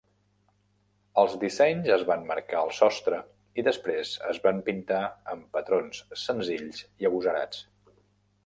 Els 1.23 1.35
dissenys 1.43 1.91
es 1.97 2.05
van 2.07 2.23
marcar 2.31 2.57
al 2.63 2.73
sostre 2.79 3.19
i 3.63 3.67
després 3.69 4.15
es 4.33 4.41
van 4.49 4.65
pintar 4.71 5.03
amb 5.35 5.47
patrons 5.59 6.01
senzills 6.23 6.83
i 7.05 7.11
agosarats. 7.13 7.63